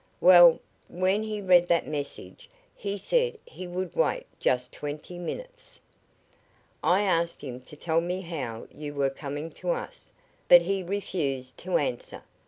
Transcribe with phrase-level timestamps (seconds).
[0.19, 0.57] Well,
[0.89, 5.79] when he read that message he said he would wait just twenty minutes.
[6.83, 10.11] I asked him to tell me how you were coming to us,
[10.47, 12.23] but he refused to answer.